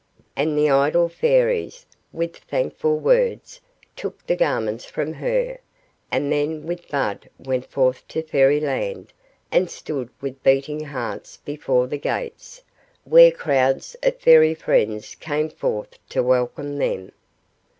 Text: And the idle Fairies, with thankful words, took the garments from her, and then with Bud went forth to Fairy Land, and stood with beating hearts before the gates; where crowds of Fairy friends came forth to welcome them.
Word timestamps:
And 0.35 0.57
the 0.57 0.67
idle 0.67 1.07
Fairies, 1.09 1.85
with 2.11 2.37
thankful 2.37 2.97
words, 2.97 3.61
took 3.95 4.25
the 4.25 4.35
garments 4.35 4.85
from 4.85 5.13
her, 5.13 5.59
and 6.11 6.31
then 6.31 6.65
with 6.65 6.89
Bud 6.89 7.29
went 7.37 7.67
forth 7.67 8.07
to 8.07 8.23
Fairy 8.23 8.59
Land, 8.59 9.13
and 9.51 9.69
stood 9.69 10.09
with 10.19 10.41
beating 10.41 10.85
hearts 10.85 11.37
before 11.37 11.85
the 11.85 11.99
gates; 11.99 12.63
where 13.03 13.31
crowds 13.31 13.95
of 14.01 14.15
Fairy 14.17 14.55
friends 14.55 15.13
came 15.13 15.49
forth 15.49 15.99
to 16.09 16.23
welcome 16.23 16.77
them. 16.79 17.11